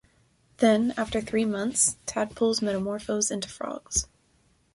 [0.57, 4.07] Then, after three months, tadpoles metamorphose into frogs.